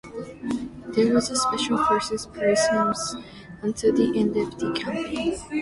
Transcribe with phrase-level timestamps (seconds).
[0.95, 3.15] There was a special forces presence
[3.61, 5.35] until the end of the campaign.